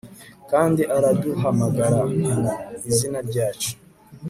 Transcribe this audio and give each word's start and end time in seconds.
kandi 0.49 0.81
araduhamagara 0.95 1.99
mu 2.21 2.31
izina 2.89 3.19
ryacu 3.29 3.71